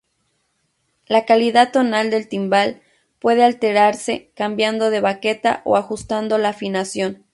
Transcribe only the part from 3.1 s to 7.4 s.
puede alterarse cambiando de baqueta o ajustando la afinación.